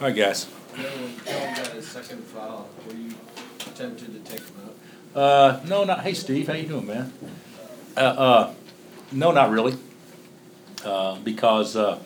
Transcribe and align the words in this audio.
Right, 0.00 0.14
guys. 0.14 0.46
Got 0.76 1.68
his 1.68 1.86
second 1.86 2.22
foul, 2.24 2.68
were 2.86 2.94
you 2.94 3.12
tempted 3.74 4.12
to 4.12 4.30
take 4.30 4.40
him 4.40 4.56
out? 4.64 5.18
Uh, 5.18 5.60
no, 5.66 5.84
not, 5.84 6.00
hey, 6.00 6.14
Steve, 6.14 6.48
how 6.48 6.54
you 6.54 6.66
doing, 6.66 6.86
man? 6.86 7.12
Uh, 7.96 8.00
uh, 8.00 8.54
no, 9.12 9.30
not 9.30 9.50
really. 9.50 9.76
Uh, 10.84 11.16
because, 11.20 11.76
uh, 11.76 11.98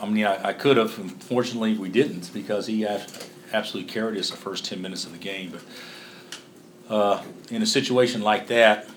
I 0.00 0.06
mean, 0.08 0.24
I, 0.24 0.48
I 0.48 0.52
could 0.52 0.76
have, 0.76 0.96
unfortunately, 0.98 1.74
we 1.76 1.88
didn't, 1.88 2.32
because 2.32 2.66
he 2.68 2.86
ab- 2.86 3.08
absolutely 3.52 3.92
carried 3.92 4.18
us 4.18 4.30
the 4.30 4.36
first 4.36 4.64
ten 4.64 4.80
minutes 4.80 5.04
of 5.04 5.12
the 5.12 5.18
game, 5.18 5.52
but, 5.52 6.94
uh, 6.94 7.22
in 7.50 7.62
a 7.62 7.66
situation 7.66 8.22
like 8.22 8.46
that, 8.46 8.88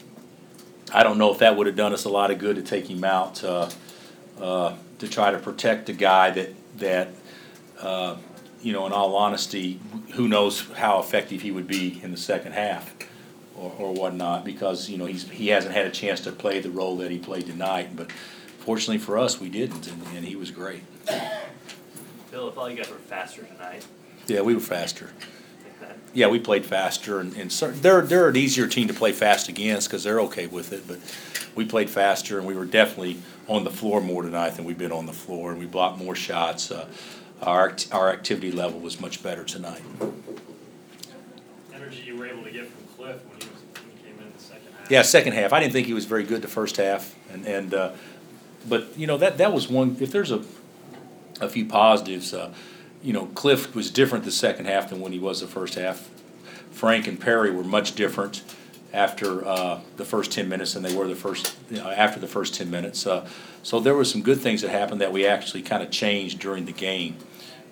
I 0.94 1.02
don't 1.04 1.18
know 1.18 1.32
if 1.34 1.40
that 1.40 1.58
would 1.58 1.66
have 1.68 1.76
done 1.76 1.94
us 1.94 2.06
a 2.06 2.10
lot 2.10 2.30
of 2.30 2.38
good 2.38 2.56
to 2.56 2.62
take 2.62 2.88
him 2.88 3.04
out, 3.04 3.44
uh, 3.44 3.70
uh, 4.40 4.76
to 5.00 5.08
try 5.08 5.32
to 5.32 5.40
protect 5.40 5.90
a 5.90 5.94
guy 5.94 6.30
that, 6.32 6.54
that, 6.78 7.10
uh, 7.82 8.16
you 8.62 8.74
know, 8.74 8.86
in 8.86 8.92
all 8.92 9.16
honesty, 9.16 9.80
who 10.14 10.28
knows 10.28 10.68
how 10.72 11.00
effective 11.00 11.42
he 11.42 11.52
would 11.52 11.68
be 11.68 12.00
in 12.04 12.12
the 12.12 12.18
second 12.18 12.52
half 12.52 12.94
or, 13.56 13.74
or 13.78 13.94
whatnot, 13.94 14.44
because, 14.44 14.90
you 14.90 14.98
know, 14.98 15.06
he's, 15.06 15.30
he 15.30 15.48
hasn't 15.48 15.74
had 15.74 15.86
a 15.86 15.92
chance 15.92 16.22
to 16.22 16.32
play 16.32 16.60
the 16.60 16.70
role 16.70 16.98
that 16.98 17.12
he 17.12 17.18
played 17.18 17.46
tonight, 17.46 17.96
but 17.96 18.12
fortunately 18.60 18.98
for 18.98 19.18
us, 19.18 19.40
we 19.40 19.50
didn't, 19.50 19.88
and, 19.88 20.02
and 20.16 20.26
he 20.26 20.36
was 20.36 20.52
great. 20.52 20.84
Bill, 22.32 22.50
if 22.50 22.58
all 22.58 22.70
you 22.70 22.76
guys 22.76 22.90
were 22.90 22.98
faster 22.98 23.44
tonight, 23.44 23.86
Yeah, 24.28 24.42
we 24.42 24.54
were 24.54 24.60
faster. 24.60 25.10
Yeah, 26.14 26.28
we 26.28 26.40
played 26.40 26.66
faster, 26.66 27.20
and, 27.20 27.36
and 27.36 27.52
cer- 27.52 27.72
they're, 27.72 28.02
they're 28.02 28.30
an 28.30 28.36
easier 28.36 28.68
team 28.68 28.88
to 28.88 28.94
play 28.94 29.12
fast 29.12 29.48
against, 29.48 29.88
because 29.88 30.04
they're 30.04 30.20
okay 30.22 30.48
with 30.48 30.74
it, 30.74 30.88
but 30.88 31.00
we 31.56 31.66
played 31.66 31.90
faster, 31.90 32.38
and 32.38 32.48
we 32.48 32.56
were 32.56 32.66
definitely 32.66 33.20
on 33.48 33.64
the 33.64 33.72
floor 33.72 34.02
more 34.02 34.22
tonight 34.24 34.52
than 34.52 34.66
we've 34.66 34.78
been 34.78 34.92
on 34.92 35.06
the 35.06 35.14
floor, 35.14 35.52
and 35.52 35.60
we 35.60 35.66
blocked 35.66 35.98
more 35.98 36.16
shots. 36.16 36.72
Uh, 36.72 36.88
Our, 37.42 37.70
act- 37.70 37.88
our 37.92 38.10
activity 38.10 38.52
level 38.52 38.80
was 38.80 39.00
much 39.00 39.24
better 39.24 39.44
tonight. 39.44 39.82
energy 41.74 42.04
you 42.06 42.18
were 42.18 42.28
able 42.28 42.44
to 42.44 42.52
get 42.52 42.68
from 42.68 42.86
Cliff 42.98 43.24
when 43.26 43.40
he 43.40 43.48
was, 43.48 43.62
when 43.74 43.96
he 43.96 44.04
came 44.04 44.20
in 44.20 44.34
the 44.36 44.40
second 44.42 44.74
half. 44.78 44.92
Yeah, 44.92 45.02
second 45.04 45.34
half. 45.34 45.54
I 45.54 45.60
didn't 45.60 45.74
think 45.74 45.88
he 45.88 45.94
was 45.94 46.06
very 46.06 46.24
good 46.24 46.42
the 46.42 46.48
first 46.50 46.78
half, 46.78 47.16
and 47.32 47.46
and 47.46 47.74
uh, 47.74 47.92
but 48.68 48.98
you 48.98 49.08
know 49.08 49.18
that 49.18 49.38
that 49.38 49.54
was 49.54 49.70
one. 49.70 49.96
If 50.00 50.12
there's 50.12 50.32
a 50.32 50.44
a 51.40 51.48
few 51.48 51.66
positives, 51.66 52.34
uh, 52.34 52.54
you 53.02 53.14
know, 53.14 53.28
Cliff 53.28 53.74
was 53.74 53.90
different 53.90 54.26
the 54.26 54.32
second 54.32 54.66
half 54.66 54.90
than 54.90 55.00
when 55.00 55.14
he 55.14 55.20
was 55.20 55.40
the 55.40 55.48
first 55.48 55.76
half. 55.76 56.10
Frank 56.72 57.08
and 57.08 57.20
Perry 57.20 57.52
were 57.52 57.64
much 57.64 57.96
different 57.96 58.44
after 58.94 59.46
uh, 59.46 59.80
the 59.98 60.06
first 60.06 60.32
ten 60.32 60.50
minutes 60.50 60.74
than 60.74 60.84
they 60.84 60.96
were 60.96 61.08
the 61.08 61.16
first 61.16 61.56
you 61.70 61.78
know, 61.78 61.90
after 61.90 62.20
the 62.20 62.28
first 62.28 62.56
ten 62.56 62.70
minutes. 62.70 63.06
Uh, 63.06 63.28
so 63.64 63.80
there 63.80 63.94
were 63.94 64.06
some 64.06 64.22
good 64.22 64.40
things 64.40 64.62
that 64.62 64.70
happened 64.70 65.02
that 65.02 65.12
we 65.12 65.26
actually 65.26 65.62
kind 65.62 65.84
of 65.84 65.92
changed 65.92 66.40
during 66.40 66.66
the 66.66 66.72
game, 66.72 67.18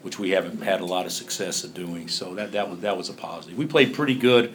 which 0.01 0.19
we 0.19 0.31
haven't 0.31 0.61
had 0.61 0.81
a 0.81 0.85
lot 0.85 1.05
of 1.05 1.11
success 1.11 1.63
at 1.63 1.73
doing. 1.73 2.07
So 2.07 2.35
that 2.35 2.51
that 2.51 2.69
was 2.69 2.79
that 2.81 2.97
was 2.97 3.09
a 3.09 3.13
positive. 3.13 3.57
We 3.57 3.65
played 3.65 3.93
pretty 3.93 4.15
good 4.15 4.53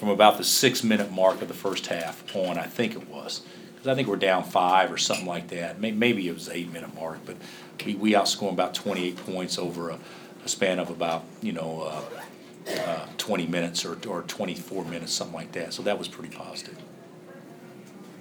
from 0.00 0.08
about 0.08 0.38
the 0.38 0.44
six 0.44 0.82
minute 0.82 1.12
mark 1.12 1.42
of 1.42 1.48
the 1.48 1.54
first 1.54 1.86
half 1.88 2.24
on, 2.34 2.56
I 2.56 2.62
think 2.64 2.94
it 2.94 3.06
was. 3.06 3.42
Because 3.74 3.88
I 3.88 3.94
think 3.94 4.08
we're 4.08 4.16
down 4.16 4.44
five 4.44 4.90
or 4.90 4.96
something 4.96 5.26
like 5.26 5.48
that. 5.48 5.78
Maybe 5.78 6.26
it 6.26 6.32
was 6.32 6.48
eight 6.48 6.72
minute 6.72 6.94
mark, 6.94 7.18
but 7.26 7.36
we, 7.84 7.94
we 7.96 8.12
outscored 8.12 8.52
about 8.52 8.74
28 8.74 9.16
points 9.16 9.58
over 9.58 9.90
a, 9.90 9.98
a 10.42 10.48
span 10.48 10.78
of 10.78 10.88
about, 10.88 11.24
you 11.42 11.52
know, 11.52 11.82
uh, 11.82 12.22
uh, 12.68 13.06
20 13.18 13.46
minutes 13.46 13.84
or, 13.84 13.98
or 14.08 14.22
24 14.22 14.84
minutes, 14.84 15.12
something 15.12 15.34
like 15.34 15.52
that. 15.52 15.72
So 15.72 15.82
that 15.82 15.98
was 15.98 16.08
pretty 16.08 16.34
positive. 16.34 16.78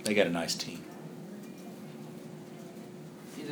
They 0.03 0.13
got 0.13 0.27
a 0.27 0.31
nice 0.31 0.55
team. 0.55 0.83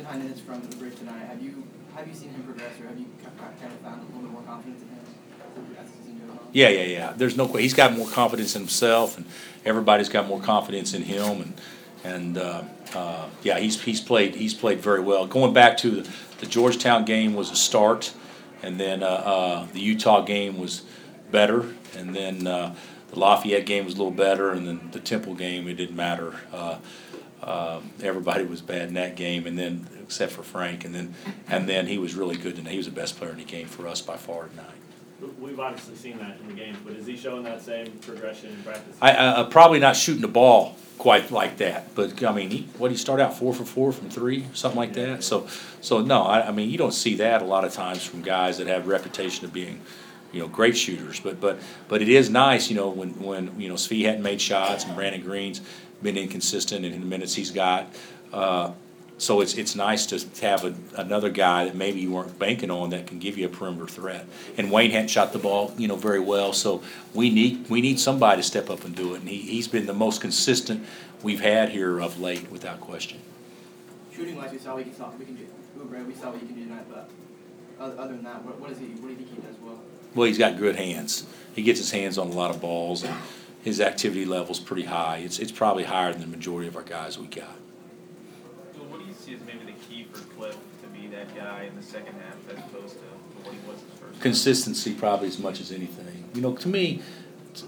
High 0.06 0.16
minutes 0.16 0.40
from 0.40 0.62
the 0.62 0.74
bridge 0.76 0.96
tonight. 0.96 1.18
Have 1.26 1.42
you 1.42 1.64
have 1.94 2.08
you 2.08 2.14
seen 2.14 2.30
him 2.30 2.42
progress, 2.44 2.80
or 2.80 2.86
have 2.86 2.98
you 2.98 3.04
ki- 3.04 3.24
ki- 3.24 3.60
kind 3.60 3.70
of 3.70 3.78
found 3.80 4.00
a 4.00 4.04
little 4.06 4.22
bit 4.22 4.30
more 4.30 4.40
confidence 4.40 4.80
in 4.80 4.88
him 4.88 5.76
as 5.78 5.90
the 5.90 5.96
season 5.98 6.18
goes 6.20 6.30
on? 6.30 6.38
Yeah, 6.50 6.70
yeah, 6.70 6.82
yeah. 6.84 7.12
There's 7.14 7.36
no 7.36 7.46
he's 7.46 7.74
got 7.74 7.92
more 7.92 8.08
confidence 8.08 8.56
in 8.56 8.62
himself, 8.62 9.18
and 9.18 9.26
everybody's 9.66 10.08
got 10.08 10.26
more 10.26 10.40
confidence 10.40 10.94
in 10.94 11.02
him, 11.02 11.42
and 11.42 11.60
and 12.04 12.38
uh, 12.38 12.62
uh, 12.94 13.26
yeah, 13.42 13.58
he's 13.58 13.82
he's 13.82 14.00
played 14.00 14.34
he's 14.34 14.54
played 14.54 14.80
very 14.80 15.00
well. 15.00 15.26
Going 15.26 15.52
back 15.52 15.76
to 15.78 15.90
the, 15.90 16.10
the 16.38 16.46
Georgetown 16.46 17.04
game 17.04 17.34
was 17.34 17.50
a 17.50 17.56
start, 17.56 18.14
and 18.62 18.78
then 18.78 19.02
uh, 19.02 19.06
uh, 19.06 19.66
the 19.72 19.80
Utah 19.80 20.22
game 20.22 20.58
was 20.58 20.82
better, 21.30 21.66
and 21.96 22.14
then 22.14 22.46
uh, 22.46 22.74
the 23.10 23.18
Lafayette 23.18 23.66
game 23.66 23.84
was 23.84 23.94
a 23.94 23.98
little 23.98 24.12
better, 24.12 24.50
and 24.50 24.66
then 24.66 24.88
the 24.92 25.00
Temple 25.00 25.34
game 25.34 25.68
it 25.68 25.74
didn't 25.74 25.96
matter. 25.96 26.34
Uh, 26.52 26.78
uh, 27.42 27.80
everybody 28.02 28.44
was 28.44 28.60
bad 28.60 28.88
in 28.88 28.94
that 28.94 29.16
game, 29.16 29.46
and 29.46 29.58
then 29.58 29.88
except 30.02 30.32
for 30.32 30.42
Frank, 30.42 30.84
and 30.84 30.94
then 30.94 31.14
and 31.48 31.68
then 31.68 31.86
he 31.86 31.98
was 31.98 32.14
really 32.14 32.36
good 32.36 32.56
tonight. 32.56 32.72
He 32.72 32.76
was 32.76 32.86
the 32.86 32.92
best 32.92 33.16
player 33.16 33.30
in 33.30 33.38
the 33.38 33.44
game 33.44 33.66
for 33.66 33.86
us 33.86 34.00
by 34.00 34.16
far 34.16 34.48
tonight. 34.48 34.66
We've 35.40 35.58
obviously 35.58 35.96
seen 35.96 36.18
that 36.18 36.38
in 36.40 36.48
the 36.48 36.54
games, 36.54 36.78
but 36.84 36.94
is 36.94 37.06
he 37.06 37.16
showing 37.16 37.42
that 37.42 37.60
same 37.60 37.86
progression 38.02 38.50
in 38.50 38.62
practice? 38.62 38.96
I, 39.00 39.10
I, 39.10 39.26
uh, 39.26 39.44
probably 39.44 39.80
not 39.80 39.96
shooting 39.96 40.22
the 40.22 40.28
ball 40.28 40.76
quite 40.96 41.30
like 41.30 41.56
that, 41.56 41.94
but 41.94 42.22
I 42.22 42.32
mean, 42.32 42.50
he, 42.50 42.68
what, 42.78 42.90
he 42.90 42.96
start 42.96 43.20
out 43.20 43.36
four 43.36 43.52
for 43.52 43.64
four 43.64 43.92
from 43.92 44.10
three, 44.10 44.46
something 44.52 44.78
like 44.78 44.92
that? 44.94 45.24
So, 45.24 45.48
so 45.80 46.02
no, 46.02 46.22
I, 46.22 46.48
I 46.48 46.52
mean, 46.52 46.70
you 46.70 46.78
don't 46.78 46.94
see 46.94 47.16
that 47.16 47.42
a 47.42 47.44
lot 47.44 47.64
of 47.64 47.72
times 47.72 48.04
from 48.04 48.22
guys 48.22 48.58
that 48.58 48.68
have 48.68 48.86
a 48.86 48.88
reputation 48.88 49.44
of 49.44 49.52
being, 49.52 49.80
you 50.32 50.40
know, 50.40 50.48
great 50.48 50.76
shooters, 50.76 51.18
but, 51.18 51.40
but, 51.40 51.58
but 51.88 52.00
it 52.00 52.08
is 52.08 52.30
nice, 52.30 52.70
you 52.70 52.76
know, 52.76 52.88
when, 52.88 53.10
when, 53.20 53.60
you 53.60 53.68
know, 53.68 53.74
Svi 53.74 54.04
hadn't 54.04 54.22
made 54.22 54.40
shots 54.40 54.84
and 54.84 54.94
Brannen 54.94 55.22
Greene's 55.22 55.60
been 56.02 56.16
inconsistent 56.16 56.84
in 56.84 56.98
the 57.00 57.06
minutes 57.06 57.34
he's 57.34 57.50
got. 57.50 57.88
Uh, 58.32 58.72
so 59.18 59.40
it's, 59.40 59.54
it's 59.54 59.74
nice 59.74 60.06
to 60.06 60.46
have 60.46 60.64
a, 60.64 60.74
another 60.96 61.28
guy 61.28 61.64
that 61.66 61.74
maybe 61.74 62.00
you 62.00 62.12
weren't 62.12 62.38
banking 62.38 62.70
on 62.70 62.90
that 62.90 63.06
can 63.06 63.18
give 63.18 63.36
you 63.36 63.46
a 63.46 63.48
perimeter 63.48 63.86
threat. 63.86 64.26
And 64.56 64.70
Wayne 64.70 64.90
hadn't 64.90 65.08
shot 65.08 65.32
the 65.32 65.38
ball, 65.38 65.74
you 65.76 65.88
know, 65.88 65.96
very 65.96 66.20
well, 66.20 66.52
so 66.52 66.82
we 67.14 67.30
need, 67.30 67.68
we 67.68 67.80
need 67.80 68.00
somebody 68.00 68.40
to 68.40 68.46
step 68.46 68.70
up 68.70 68.84
and 68.84 68.94
do 68.94 69.14
it. 69.14 69.20
And 69.20 69.28
he, 69.28 69.38
he's 69.38 69.68
been 69.68 69.86
the 69.86 69.92
most 69.92 70.20
consistent 70.20 70.86
we've 71.22 71.40
had 71.40 71.70
here 71.70 72.00
of 72.00 72.20
late, 72.20 72.50
without 72.50 72.80
question. 72.80 73.18
Shooting 74.14 74.36
wise, 74.36 74.52
we 74.52 74.58
saw 74.58 74.76
we 74.76 74.84
can 74.84 74.94
saw 74.94 75.10
we 75.18 75.24
can 75.24 75.34
do. 75.34 75.46
We 75.76 76.14
saw 76.14 76.30
what 76.30 76.40
you 76.40 76.46
can 76.46 76.56
do 76.56 76.64
tonight, 76.64 76.86
but 76.90 77.08
other, 77.78 77.98
other 77.98 78.14
than 78.14 78.24
that, 78.24 78.44
what, 78.44 78.58
what 78.58 78.70
is 78.70 78.78
he? 78.78 78.86
What 78.86 79.02
do 79.02 79.08
you 79.10 79.16
think 79.16 79.30
he 79.30 79.36
does 79.36 79.56
well? 79.62 79.78
Well, 80.14 80.26
he's 80.26 80.38
got 80.38 80.56
good 80.58 80.76
hands. 80.76 81.26
He 81.54 81.62
gets 81.62 81.78
his 81.78 81.90
hands 81.90 82.18
on 82.18 82.28
a 82.28 82.32
lot 82.32 82.50
of 82.50 82.60
balls, 82.60 83.04
and 83.04 83.14
his 83.62 83.80
activity 83.80 84.24
level's 84.24 84.58
pretty 84.58 84.84
high. 84.84 85.18
It's, 85.18 85.38
it's 85.38 85.52
probably 85.52 85.84
higher 85.84 86.12
than 86.12 86.20
the 86.20 86.26
majority 86.26 86.66
of 86.66 86.76
our 86.76 86.82
guys 86.82 87.18
we 87.18 87.26
got. 87.26 87.56
Well, 88.76 88.86
what 88.86 89.00
do 89.00 89.06
you 89.06 89.14
see 89.28 89.34
as 89.34 89.40
maybe 89.42 89.64
the 89.64 89.78
key 89.86 90.06
for 90.12 90.20
Cliff 90.34 90.56
to 90.82 90.88
be 90.88 91.06
that 91.08 91.34
guy 91.36 91.64
in 91.64 91.76
the 91.76 91.82
second 91.82 92.14
half 92.14 92.36
as 92.50 92.58
opposed 92.58 92.94
to 92.94 93.04
what 93.42 93.54
he 93.54 93.60
was 93.68 93.80
his 93.80 93.98
first? 93.98 94.20
consistency 94.20 94.94
probably 94.94 95.28
as 95.28 95.38
much 95.38 95.60
as 95.60 95.72
anything. 95.72 96.24
You 96.34 96.40
know, 96.40 96.54
to 96.56 96.68
me, 96.68 97.02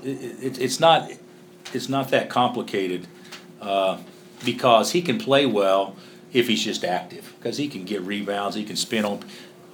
it, 0.03 0.09
it, 0.43 0.59
it's 0.61 0.81
not 0.81 1.11
it's 1.73 1.89
not 1.89 2.11
that 2.11 2.31
complicated 2.31 3.07
uh, 3.61 3.99
because 4.45 4.93
he 4.93 5.03
can 5.03 5.19
play 5.19 5.47
well 5.47 5.97
if 6.33 6.49
he's 6.49 6.65
just 6.65 6.85
active 6.85 7.35
because 7.39 7.57
he 7.57 7.69
can 7.69 7.85
get 7.85 8.03
rebounds, 8.03 8.57
he 8.57 8.65
can 8.65 8.77
spin 8.77 9.05
on. 9.05 9.21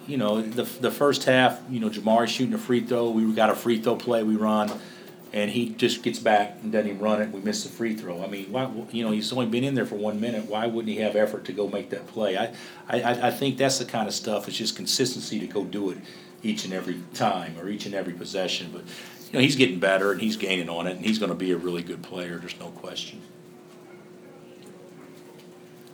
You 0.06 0.16
know, 0.16 0.40
the 0.40 0.62
the 0.62 0.90
first 0.90 1.24
half, 1.24 1.60
you 1.68 1.80
know, 1.80 1.90
Jamari 1.90 2.28
shooting 2.28 2.54
a 2.54 2.58
free 2.58 2.80
throw. 2.80 3.10
We 3.10 3.32
got 3.32 3.50
a 3.50 3.56
free 3.56 3.80
throw 3.80 3.96
play 3.96 4.22
we 4.22 4.36
run, 4.36 4.70
and 5.36 5.50
he 5.50 5.68
just 5.68 6.02
gets 6.02 6.18
back 6.18 6.56
and 6.62 6.72
doesn't 6.72 6.88
even 6.88 6.98
run 6.98 7.20
it. 7.20 7.30
We 7.30 7.40
miss 7.40 7.62
the 7.62 7.68
free 7.68 7.94
throw. 7.94 8.24
I 8.24 8.26
mean, 8.26 8.50
why? 8.50 8.72
You 8.90 9.04
know, 9.04 9.10
he's 9.10 9.30
only 9.34 9.44
been 9.44 9.64
in 9.64 9.74
there 9.74 9.84
for 9.84 9.96
one 9.96 10.18
minute. 10.18 10.46
Why 10.46 10.66
wouldn't 10.66 10.88
he 10.88 11.02
have 11.02 11.14
effort 11.14 11.44
to 11.44 11.52
go 11.52 11.68
make 11.68 11.90
that 11.90 12.06
play? 12.06 12.38
I, 12.38 12.54
I, 12.88 13.26
I 13.26 13.30
think 13.30 13.58
that's 13.58 13.78
the 13.78 13.84
kind 13.84 14.08
of 14.08 14.14
stuff. 14.14 14.48
It's 14.48 14.56
just 14.56 14.76
consistency 14.76 15.38
to 15.40 15.46
go 15.46 15.62
do 15.62 15.90
it 15.90 15.98
each 16.42 16.64
and 16.64 16.72
every 16.72 17.02
time 17.12 17.58
or 17.60 17.68
each 17.68 17.84
and 17.84 17.94
every 17.94 18.14
possession. 18.14 18.70
But 18.72 18.84
you 19.26 19.34
know, 19.34 19.40
he's 19.40 19.56
getting 19.56 19.78
better 19.78 20.10
and 20.10 20.22
he's 20.22 20.38
gaining 20.38 20.70
on 20.70 20.86
it, 20.86 20.96
and 20.96 21.04
he's 21.04 21.18
going 21.18 21.28
to 21.28 21.36
be 21.36 21.52
a 21.52 21.58
really 21.58 21.82
good 21.82 22.02
player. 22.02 22.38
There's 22.38 22.58
no 22.58 22.68
question. 22.68 23.20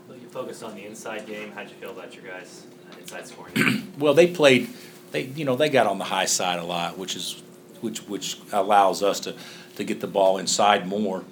Bill, 0.06 0.18
you 0.18 0.28
focused 0.28 0.62
on 0.62 0.76
the 0.76 0.86
inside 0.86 1.26
game. 1.26 1.50
How'd 1.50 1.68
you 1.68 1.74
feel 1.74 1.90
about 1.90 2.14
your 2.14 2.24
guys' 2.24 2.64
inside 3.00 3.26
scoring? 3.26 3.88
Well, 3.98 4.14
they 4.14 4.28
played. 4.28 4.70
They 5.10 5.24
you 5.24 5.44
know 5.44 5.56
they 5.56 5.68
got 5.68 5.88
on 5.88 5.98
the 5.98 6.04
high 6.04 6.26
side 6.26 6.60
a 6.60 6.64
lot, 6.64 6.96
which 6.96 7.16
is 7.16 7.42
which 7.82 8.00
which 8.08 8.38
allows 8.52 9.02
us 9.02 9.20
to 9.20 9.34
to 9.76 9.84
get 9.84 10.00
the 10.00 10.06
ball 10.06 10.38
inside 10.38 10.86
more. 10.86 11.24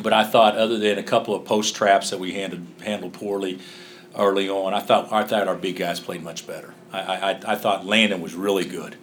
But 0.00 0.12
I 0.12 0.24
thought, 0.24 0.56
other 0.56 0.78
than 0.78 0.98
a 0.98 1.02
couple 1.02 1.34
of 1.34 1.44
post 1.44 1.74
traps 1.74 2.10
that 2.10 2.18
we 2.18 2.32
handled 2.32 2.66
handled 2.84 3.12
poorly 3.12 3.58
early 4.16 4.48
on, 4.48 4.74
I 4.74 4.80
thought 4.80 5.12
I 5.12 5.24
thought 5.24 5.48
our 5.48 5.56
big 5.56 5.76
guys 5.76 6.00
played 6.00 6.22
much 6.22 6.46
better. 6.46 6.74
I 6.92 6.98
I, 6.98 7.52
I 7.52 7.56
thought 7.56 7.86
Landen 7.86 8.20
was 8.20 8.34
really 8.34 8.64
good 8.64 8.96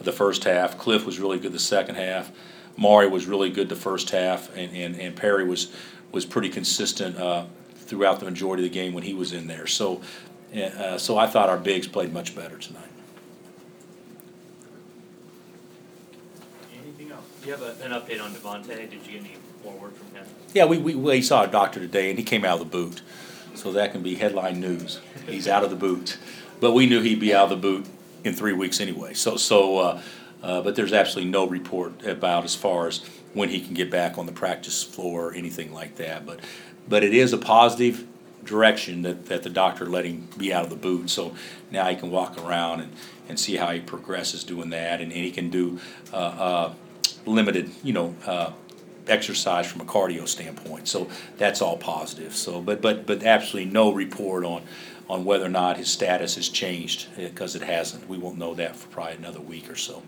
the 0.00 0.12
first 0.12 0.44
half. 0.44 0.78
Cliff 0.78 1.04
was 1.04 1.18
really 1.18 1.38
good 1.38 1.52
the 1.52 1.58
second 1.58 1.96
half. 1.96 2.30
Maury 2.76 3.08
was 3.08 3.26
really 3.26 3.50
good 3.50 3.68
the 3.68 3.76
first 3.76 4.10
half, 4.10 4.54
and, 4.56 4.74
and, 4.74 5.00
and 5.00 5.16
Perry 5.16 5.44
was 5.44 5.72
was 6.12 6.24
pretty 6.24 6.48
consistent 6.48 7.16
uh, 7.16 7.44
throughout 7.74 8.20
the 8.20 8.24
majority 8.24 8.64
of 8.64 8.70
the 8.70 8.74
game 8.74 8.94
when 8.94 9.02
he 9.02 9.12
was 9.12 9.32
in 9.32 9.46
there. 9.46 9.66
So, 9.66 10.00
uh, 10.54 10.96
so 10.96 11.18
I 11.18 11.26
thought 11.26 11.48
our 11.50 11.58
bigs 11.58 11.86
played 11.86 12.12
much 12.12 12.34
better 12.34 12.56
tonight. 12.56 12.82
Anything 16.82 17.10
else? 17.10 17.24
Do 17.37 17.37
you 17.48 17.56
have 17.56 17.62
a, 17.62 17.82
an 17.82 17.92
update 17.92 18.22
on 18.22 18.34
Devontae? 18.34 18.90
Did 18.90 19.06
you 19.06 19.12
get 19.12 19.20
any 19.20 19.36
more 19.64 19.72
word 19.74 19.96
from 19.96 20.14
him? 20.14 20.26
Yeah, 20.52 20.66
we, 20.66 20.76
we, 20.76 20.94
we 20.94 21.22
saw 21.22 21.44
a 21.44 21.46
doctor 21.46 21.80
today, 21.80 22.10
and 22.10 22.18
he 22.18 22.24
came 22.24 22.44
out 22.44 22.60
of 22.60 22.70
the 22.70 22.76
boot, 22.76 23.00
so 23.54 23.72
that 23.72 23.92
can 23.92 24.02
be 24.02 24.16
headline 24.16 24.60
news. 24.60 25.00
He's 25.26 25.48
out 25.48 25.64
of 25.64 25.70
the 25.70 25.76
boot, 25.76 26.18
but 26.60 26.72
we 26.72 26.86
knew 26.86 27.00
he'd 27.00 27.20
be 27.20 27.34
out 27.34 27.44
of 27.44 27.50
the 27.50 27.56
boot 27.56 27.86
in 28.22 28.34
three 28.34 28.52
weeks 28.52 28.80
anyway. 28.80 29.14
So, 29.14 29.38
so, 29.38 29.78
uh, 29.78 30.02
uh, 30.42 30.60
but 30.60 30.76
there's 30.76 30.92
absolutely 30.92 31.30
no 31.30 31.46
report 31.46 32.04
about 32.06 32.44
as 32.44 32.54
far 32.54 32.86
as 32.86 32.98
when 33.32 33.48
he 33.48 33.60
can 33.60 33.72
get 33.72 33.90
back 33.90 34.18
on 34.18 34.26
the 34.26 34.32
practice 34.32 34.82
floor 34.82 35.28
or 35.28 35.34
anything 35.34 35.72
like 35.72 35.96
that. 35.96 36.26
But, 36.26 36.40
but 36.86 37.02
it 37.02 37.14
is 37.14 37.32
a 37.32 37.38
positive 37.38 38.06
direction 38.44 39.02
that, 39.02 39.26
that 39.26 39.42
the 39.42 39.50
doctor 39.50 39.86
let 39.86 40.04
him 40.04 40.28
be 40.36 40.52
out 40.52 40.64
of 40.64 40.70
the 40.70 40.76
boot. 40.76 41.08
So 41.08 41.34
now 41.70 41.86
he 41.88 41.96
can 41.96 42.10
walk 42.10 42.38
around 42.38 42.80
and, 42.80 42.92
and 43.28 43.40
see 43.40 43.56
how 43.56 43.70
he 43.70 43.80
progresses 43.80 44.44
doing 44.44 44.70
that. 44.70 45.00
And, 45.00 45.12
and 45.12 45.24
he 45.24 45.30
can 45.30 45.50
do 45.50 45.80
uh, 46.12 46.16
uh, 46.16 46.74
limited, 47.26 47.70
you 47.82 47.92
know, 47.92 48.14
uh, 48.26 48.52
exercise 49.06 49.66
from 49.70 49.80
a 49.80 49.84
cardio 49.84 50.26
standpoint. 50.28 50.86
So 50.88 51.08
that's 51.38 51.62
all 51.62 51.76
positive. 51.78 52.34
So, 52.34 52.60
but, 52.60 52.80
but, 52.82 53.06
but 53.06 53.22
absolutely 53.22 53.70
no 53.72 53.92
report 53.92 54.44
on, 54.44 54.62
on 55.08 55.24
whether 55.24 55.46
or 55.46 55.50
not 55.50 55.76
his 55.78 55.88
status 55.88 56.34
has 56.36 56.48
changed, 56.48 57.08
because 57.16 57.54
it 57.56 57.62
hasn't. 57.62 58.08
We 58.08 58.18
won't 58.18 58.36
know 58.38 58.54
that 58.54 58.76
for 58.76 58.88
probably 58.88 59.14
another 59.16 59.40
week 59.40 59.70
or 59.70 59.76
so. 59.76 60.02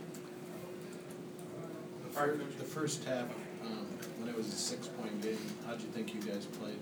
The 2.04 2.10
fir- 2.10 2.38
The 2.58 2.64
first 2.64 3.04
half, 3.04 3.24
um, 3.64 3.86
when 4.18 4.28
it 4.28 4.36
was 4.36 4.48
a 4.48 4.56
six-point 4.56 5.22
game, 5.22 5.38
how'd 5.66 5.80
you 5.80 5.88
think 5.88 6.14
you 6.14 6.20
guys 6.20 6.44
played 6.46 6.78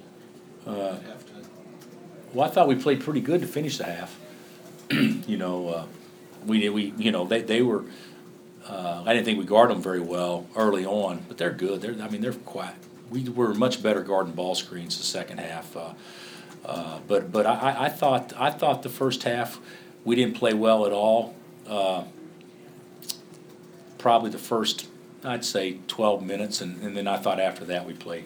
Uh, 0.67 0.95
at 0.97 1.03
halftime? 1.05 1.45
Well, 2.35 2.49
I 2.49 2.51
thought 2.53 2.69
we 2.69 2.75
played 2.75 3.01
pretty 3.01 3.21
good 3.21 3.41
to 3.41 3.47
finish 3.47 3.79
the 3.79 3.85
half. 3.85 4.19
you 4.91 5.37
know, 5.37 5.69
uh, 5.69 5.85
we 6.47 6.61
did, 6.61 6.71
we, 6.71 6.93
you 6.99 7.11
know, 7.13 7.25
they, 7.27 7.43
they 7.43 7.63
were, 7.63 7.85
uh, 8.67 9.03
I 9.07 9.13
didn't 9.13 9.25
think 9.25 9.39
we 9.39 9.45
guarded 9.45 9.77
them 9.77 9.83
very 9.83 10.01
well 10.01 10.47
early 10.57 10.85
on, 10.85 11.25
but 11.29 11.39
they're 11.39 11.53
good. 11.53 11.81
They're, 11.81 11.95
I 12.03 12.09
mean, 12.09 12.21
they're 12.21 12.33
quite, 12.33 12.75
we 13.11 13.29
were 13.29 13.55
much 13.55 13.83
better 13.83 14.03
guarding 14.03 14.33
ball 14.35 14.55
screens 14.55 14.97
the 14.99 15.05
second 15.05 15.39
half. 15.39 15.77
Uh, 15.77 15.93
uh, 16.65 16.99
but, 17.07 17.33
but 17.33 17.47
I, 17.47 17.87
I- 17.87 17.89
thought, 17.89 18.33
I 18.37 18.51
thought 18.51 18.83
the 18.83 18.89
first 18.89 19.23
half, 19.23 19.59
we 20.05 20.17
didn't 20.17 20.37
play 20.37 20.55
well 20.55 20.87
at 20.87 20.93
all. 20.93 21.35
Uh, 21.67 22.05
probably 23.99 24.31
the 24.31 24.39
first, 24.39 24.89
I'd 25.25 25.45
say 25.45 25.79
twelve 25.89 26.25
minutes, 26.25 26.61
and, 26.61 26.81
and 26.83 26.97
then 26.97 27.07
I 27.07 27.17
thought 27.17 27.41
after 27.41 27.65
that, 27.67 27.85
we 27.87 27.93
played, 27.95 28.25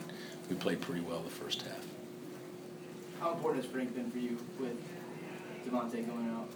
we 0.51 0.57
played 0.57 0.81
pretty 0.81 1.01
well 1.01 1.21
the 1.21 1.31
first 1.31 1.63
half. 1.63 1.87
How 3.21 3.33
important 3.33 3.65
has 3.65 3.73
Frank 3.73 3.95
been 3.95 4.11
for 4.11 4.19
you 4.19 4.37
with 4.59 4.77
Devontae 5.67 6.07
going 6.07 6.29
out? 6.31 6.49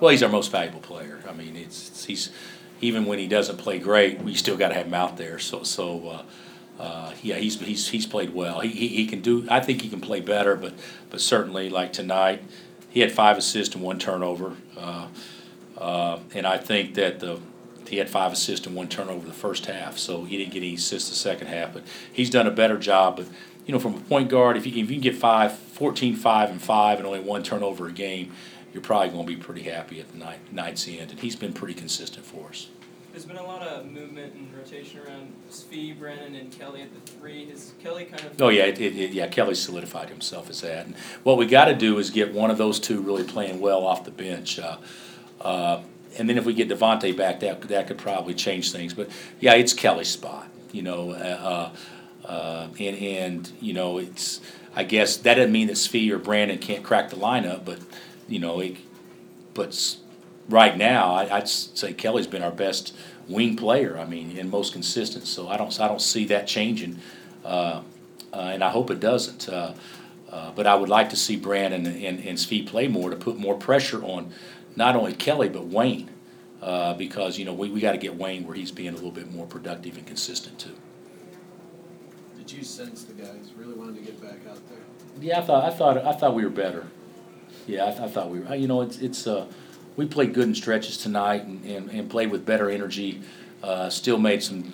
Well, 0.00 0.10
he's 0.10 0.22
our 0.22 0.28
most 0.28 0.50
valuable 0.50 0.80
player. 0.80 1.20
I 1.28 1.32
mean, 1.32 1.56
it's, 1.56 1.88
it's 1.88 2.04
he's 2.04 2.30
even 2.80 3.06
when 3.06 3.18
he 3.18 3.26
doesn't 3.26 3.56
play 3.56 3.78
great, 3.78 4.20
we 4.20 4.34
still 4.34 4.56
got 4.56 4.68
to 4.68 4.74
have 4.74 4.86
him 4.86 4.94
out 4.94 5.16
there. 5.16 5.38
So 5.38 5.62
so 5.62 6.08
uh, 6.08 6.22
uh, 6.82 7.12
yeah, 7.22 7.36
he's 7.36 7.60
he's 7.60 7.88
he's 7.88 8.06
played 8.06 8.32
well. 8.32 8.60
He, 8.60 8.70
he 8.70 8.88
he 8.88 9.06
can 9.06 9.20
do. 9.20 9.46
I 9.50 9.60
think 9.60 9.82
he 9.82 9.88
can 9.88 10.00
play 10.00 10.20
better, 10.20 10.54
but 10.54 10.74
but 11.10 11.20
certainly 11.20 11.68
like 11.70 11.92
tonight, 11.92 12.42
he 12.88 13.00
had 13.00 13.12
five 13.12 13.36
assists 13.36 13.74
and 13.74 13.82
one 13.82 13.98
turnover. 13.98 14.56
Uh, 14.76 15.08
uh, 15.76 16.18
and 16.34 16.46
I 16.46 16.58
think 16.58 16.94
that 16.94 17.20
the 17.20 17.40
he 17.88 17.96
had 17.96 18.08
five 18.08 18.32
assists 18.32 18.66
and 18.66 18.76
one 18.76 18.88
turnover 18.88 19.26
the 19.26 19.32
first 19.32 19.66
half, 19.66 19.98
so 19.98 20.24
he 20.24 20.36
didn't 20.36 20.52
get 20.52 20.58
any 20.58 20.74
assists 20.74 21.08
the 21.08 21.16
second 21.16 21.48
half. 21.48 21.72
But 21.72 21.84
he's 22.12 22.30
done 22.30 22.46
a 22.46 22.50
better 22.50 22.78
job. 22.78 23.16
But 23.16 23.26
you 23.66 23.72
know, 23.72 23.80
from 23.80 23.94
a 23.94 24.00
point 24.00 24.28
guard, 24.28 24.56
if 24.56 24.66
you, 24.66 24.72
if 24.72 24.90
you 24.90 24.96
can 24.96 25.00
get 25.00 25.16
five, 25.16 25.52
14, 25.52 26.16
5, 26.16 26.50
and 26.50 26.62
five, 26.62 26.98
and 26.98 27.06
only 27.06 27.20
one 27.20 27.42
turnover 27.42 27.86
a 27.86 27.92
game, 27.92 28.32
you're 28.72 28.82
probably 28.82 29.10
going 29.10 29.26
to 29.26 29.36
be 29.36 29.40
pretty 29.40 29.62
happy 29.62 30.00
at 30.00 30.10
the 30.12 30.18
night, 30.18 30.38
night's 30.52 30.86
end. 30.88 31.10
And 31.10 31.20
he's 31.20 31.36
been 31.36 31.52
pretty 31.52 31.74
consistent 31.74 32.24
for 32.24 32.48
us. 32.48 32.68
There's 33.12 33.24
been 33.24 33.36
a 33.36 33.42
lot 33.42 33.62
of 33.62 33.86
movement 33.86 34.34
and 34.34 34.54
rotation 34.54 35.00
around 35.00 35.32
Svi, 35.50 35.98
Brannen, 35.98 36.34
and 36.34 36.52
Kelly 36.52 36.82
at 36.82 36.94
the 36.94 37.12
three. 37.12 37.48
Has 37.50 37.72
Kelly 37.82 38.04
kind 38.04 38.22
of? 38.24 38.40
Oh 38.40 38.48
yeah, 38.48 38.64
it, 38.64 38.80
it, 38.80 39.12
yeah. 39.12 39.26
Kelly 39.26 39.54
solidified 39.54 40.08
himself 40.08 40.50
as 40.50 40.60
that. 40.60 40.86
And 40.86 40.94
what 41.24 41.36
we 41.36 41.46
got 41.46 41.64
to 41.64 41.74
do 41.74 41.98
is 41.98 42.10
get 42.10 42.32
one 42.32 42.50
of 42.50 42.58
those 42.58 42.78
two 42.78 43.00
really 43.00 43.24
playing 43.24 43.60
well 43.60 43.84
off 43.86 44.04
the 44.04 44.10
bench. 44.10 44.58
Uh, 44.58 44.76
uh, 45.40 45.80
and 46.16 46.28
then 46.28 46.38
if 46.38 46.44
we 46.44 46.54
get 46.54 46.68
Devontae 46.68 47.16
back, 47.16 47.40
that 47.40 47.62
that 47.62 47.86
could 47.88 47.98
probably 47.98 48.34
change 48.34 48.70
things. 48.72 48.94
But 48.94 49.10
yeah, 49.40 49.54
it's 49.54 49.72
Kelly's 49.72 50.08
spot. 50.08 50.48
You 50.70 50.82
know, 50.82 51.10
uh, 51.10 51.70
uh, 52.24 52.68
and 52.78 52.96
and 52.96 53.52
you 53.60 53.72
know 53.72 53.98
it's. 53.98 54.40
I 54.76 54.84
guess 54.84 55.16
that 55.16 55.34
doesn't 55.34 55.50
mean 55.50 55.66
that 55.68 55.76
Svi 55.76 56.08
or 56.12 56.18
Brannen 56.18 56.58
can't 56.58 56.84
crack 56.84 57.10
the 57.10 57.16
lineup, 57.16 57.64
but 57.64 57.80
you 58.28 58.38
know, 58.38 58.60
it, 58.60 58.76
but 59.54 59.96
right 60.48 60.76
now 60.76 61.12
I, 61.12 61.38
I'd 61.38 61.48
say 61.48 61.92
Kelly's 61.92 62.26
been 62.26 62.42
our 62.42 62.52
best 62.52 62.94
wing 63.28 63.56
player. 63.56 63.98
I 63.98 64.04
mean, 64.04 64.36
and 64.38 64.50
most 64.50 64.72
consistent. 64.72 65.26
So 65.26 65.48
I 65.48 65.56
don't 65.56 65.78
I 65.80 65.88
don't 65.88 66.02
see 66.02 66.24
that 66.26 66.46
changing. 66.46 66.98
Uh, 67.44 67.82
uh, 68.32 68.50
and 68.52 68.62
I 68.62 68.70
hope 68.70 68.90
it 68.90 69.00
doesn't. 69.00 69.48
Uh, 69.48 69.74
uh, 70.30 70.52
but 70.52 70.66
I 70.66 70.74
would 70.74 70.90
like 70.90 71.08
to 71.10 71.16
see 71.16 71.36
Brannen 71.36 71.86
and, 71.86 72.04
and, 72.04 72.18
and 72.20 72.36
Svi 72.36 72.66
play 72.66 72.86
more 72.86 73.08
to 73.08 73.16
put 73.16 73.38
more 73.38 73.56
pressure 73.56 74.04
on 74.04 74.30
not 74.76 74.94
only 74.94 75.14
Kelly 75.14 75.48
but 75.48 75.64
Wayne, 75.64 76.10
uh, 76.60 76.94
because 76.94 77.38
you 77.38 77.44
know 77.44 77.54
we, 77.54 77.70
we 77.70 77.80
got 77.80 77.92
to 77.92 77.98
get 77.98 78.16
Wayne 78.16 78.46
where 78.46 78.54
he's 78.54 78.70
being 78.70 78.90
a 78.90 78.94
little 78.94 79.10
bit 79.10 79.32
more 79.32 79.46
productive 79.46 79.96
and 79.96 80.06
consistent 80.06 80.58
too. 80.58 80.76
Did 82.36 82.52
you 82.52 82.62
sense 82.62 83.04
the 83.04 83.14
guys 83.14 83.52
really 83.56 83.74
wanted 83.74 83.96
to 83.96 84.02
get 84.02 84.20
back 84.20 84.38
out 84.50 84.60
there? 84.68 84.78
Yeah, 85.20 85.38
I 85.38 85.42
thought 85.42 85.64
I 85.64 85.70
thought 85.70 85.98
I 85.98 86.12
thought 86.12 86.34
we 86.34 86.44
were 86.44 86.50
better. 86.50 86.86
Yeah, 87.68 87.86
I, 87.86 87.90
th- 87.90 88.00
I 88.00 88.08
thought 88.08 88.30
we 88.30 88.40
were. 88.40 88.54
You 88.54 88.66
know, 88.66 88.80
it's 88.80 88.98
it's 88.98 89.26
uh, 89.26 89.46
we 89.96 90.06
played 90.06 90.32
good 90.32 90.48
in 90.48 90.54
stretches 90.54 90.96
tonight 90.96 91.44
and, 91.44 91.64
and, 91.66 91.90
and 91.90 92.10
played 92.10 92.30
with 92.30 92.46
better 92.46 92.70
energy. 92.70 93.20
Uh, 93.62 93.90
still 93.90 94.18
made 94.18 94.42
some 94.42 94.72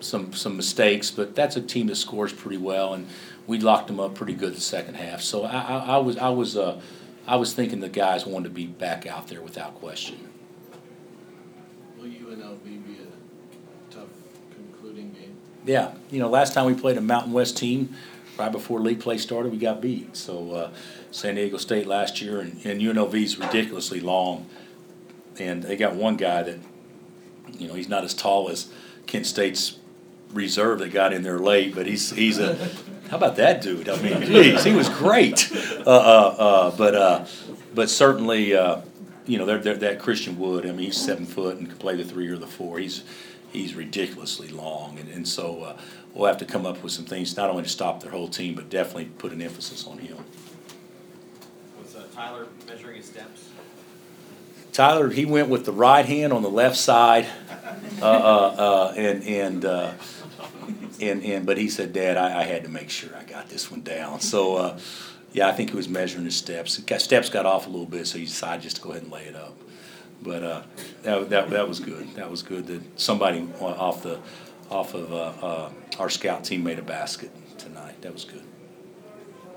some 0.00 0.32
some 0.32 0.56
mistakes, 0.56 1.10
but 1.10 1.36
that's 1.36 1.56
a 1.56 1.62
team 1.62 1.86
that 1.86 1.94
scores 1.94 2.32
pretty 2.32 2.58
well, 2.58 2.94
and 2.94 3.06
we 3.46 3.58
locked 3.60 3.86
them 3.86 4.00
up 4.00 4.16
pretty 4.16 4.34
good 4.34 4.54
the 4.54 4.60
second 4.60 4.94
half. 4.94 5.22
So 5.22 5.44
I, 5.44 5.60
I, 5.60 5.78
I 5.78 5.96
was 5.98 6.18
I 6.18 6.30
was 6.30 6.56
uh, 6.56 6.80
I 7.28 7.36
was 7.36 7.54
thinking 7.54 7.78
the 7.78 7.88
guys 7.88 8.26
wanted 8.26 8.48
to 8.48 8.54
be 8.54 8.66
back 8.66 9.06
out 9.06 9.28
there 9.28 9.40
without 9.40 9.76
question. 9.76 10.18
Will 11.96 12.06
UNLV 12.06 12.64
be 12.64 12.96
a 12.98 13.94
tough 13.94 14.08
concluding 14.50 15.12
game? 15.12 15.36
Yeah, 15.64 15.92
you 16.10 16.18
know, 16.18 16.28
last 16.28 16.54
time 16.54 16.66
we 16.66 16.74
played 16.74 16.96
a 16.96 17.00
Mountain 17.00 17.32
West 17.32 17.56
team, 17.56 17.94
right 18.38 18.52
before 18.52 18.80
league 18.80 19.00
play 19.00 19.18
started, 19.18 19.52
we 19.52 19.58
got 19.58 19.80
beat. 19.80 20.16
So 20.16 20.52
uh, 20.52 20.70
San 21.10 21.34
Diego 21.34 21.56
State 21.56 21.86
last 21.86 22.20
year, 22.20 22.40
and, 22.40 22.52
and 22.64 22.80
UNLV's 22.80 23.38
ridiculously 23.38 24.00
long, 24.00 24.46
and 25.38 25.62
they 25.62 25.76
got 25.76 25.94
one 25.94 26.16
guy 26.16 26.42
that, 26.42 26.58
you 27.58 27.68
know, 27.68 27.74
he's 27.74 27.88
not 27.88 28.04
as 28.04 28.14
tall 28.14 28.48
as 28.48 28.72
Kent 29.06 29.26
State's 29.26 29.78
reserve 30.32 30.78
that 30.80 30.92
got 30.92 31.12
in 31.12 31.22
there 31.22 31.38
late, 31.38 31.74
but 31.74 31.86
he's 31.86 32.10
he's 32.10 32.38
a. 32.38 32.56
How 33.10 33.18
about 33.18 33.36
that 33.36 33.60
dude? 33.60 33.90
I 33.90 34.00
mean, 34.00 34.22
geez, 34.22 34.64
he 34.64 34.72
was 34.72 34.88
great. 34.88 35.50
Uh, 35.52 35.90
uh, 35.90 36.36
uh, 36.38 36.76
but 36.76 36.94
uh, 36.94 37.26
but 37.74 37.90
certainly, 37.90 38.54
uh, 38.54 38.80
you 39.26 39.36
know, 39.36 39.44
they're, 39.44 39.58
they're, 39.58 39.76
that 39.76 39.98
Christian 39.98 40.38
Wood. 40.38 40.64
I 40.64 40.70
mean, 40.70 40.86
he's 40.86 40.96
seven 40.96 41.26
foot 41.26 41.58
and 41.58 41.68
can 41.68 41.76
play 41.76 41.96
the 41.96 42.04
three 42.04 42.28
or 42.28 42.36
the 42.36 42.46
four. 42.46 42.78
He's 42.78 43.04
he's 43.52 43.74
ridiculously 43.74 44.48
long, 44.48 44.98
and 44.98 45.08
and 45.08 45.28
so 45.28 45.62
uh, 45.62 45.76
we'll 46.14 46.26
have 46.26 46.38
to 46.38 46.44
come 46.44 46.66
up 46.66 46.82
with 46.82 46.92
some 46.92 47.04
things 47.04 47.36
not 47.36 47.50
only 47.50 47.62
to 47.62 47.68
stop 47.68 48.02
their 48.02 48.10
whole 48.10 48.28
team, 48.28 48.54
but 48.54 48.70
definitely 48.70 49.06
put 49.18 49.32
an 49.32 49.42
emphasis 49.42 49.86
on 49.86 49.98
him. 49.98 50.16
Was 51.82 51.94
uh, 51.96 52.04
Tyler 52.14 52.46
measuring 52.66 52.96
his 52.96 53.06
steps? 53.06 53.48
Tyler, 54.72 55.10
he 55.10 55.26
went 55.26 55.48
with 55.48 55.66
the 55.66 55.72
right 55.72 56.06
hand 56.06 56.32
on 56.32 56.42
the 56.42 56.50
left 56.50 56.76
side, 56.76 57.26
uh, 58.00 58.04
uh, 58.06 58.54
uh, 58.58 58.94
and 58.96 59.22
and 59.24 59.64
uh, 59.66 59.92
and 61.00 61.22
and 61.22 61.44
but 61.44 61.58
he 61.58 61.68
said, 61.68 61.92
Dad, 61.92 62.16
I, 62.16 62.40
I 62.40 62.44
had 62.44 62.64
to 62.64 62.70
make 62.70 62.88
sure 62.88 63.10
I 63.14 63.24
got 63.24 63.50
this 63.50 63.70
one 63.70 63.82
down. 63.82 64.20
So 64.20 64.56
uh, 64.56 64.78
yeah, 65.32 65.46
I 65.48 65.52
think 65.52 65.70
he 65.70 65.76
was 65.76 65.88
measuring 65.88 66.24
his 66.24 66.36
steps. 66.36 66.78
Got- 66.78 67.02
Steps 67.02 67.28
got 67.28 67.44
off 67.44 67.66
a 67.66 67.70
little 67.70 67.86
bit, 67.86 68.06
so 68.06 68.18
he 68.18 68.24
decided 68.24 68.62
just 68.62 68.76
to 68.76 68.82
go 68.82 68.90
ahead 68.90 69.02
and 69.02 69.12
lay 69.12 69.24
it 69.24 69.36
up. 69.36 69.54
But 70.22 70.42
uh, 70.42 70.62
that, 71.02 71.30
that 71.30 71.50
that 71.50 71.68
was 71.68 71.80
good. 71.80 72.14
That 72.14 72.30
was 72.30 72.42
good 72.42 72.66
that 72.68 73.00
somebody 73.00 73.48
off 73.60 74.02
the 74.02 74.20
off 74.70 74.94
of 74.94 75.12
uh, 75.12 75.16
uh, 75.46 75.72
our 75.98 76.08
scout 76.08 76.44
team 76.44 76.64
made 76.64 76.78
a 76.78 76.82
basket 76.82 77.30
tonight. 77.58 78.00
That 78.02 78.12
was 78.12 78.24
good. 78.24 78.42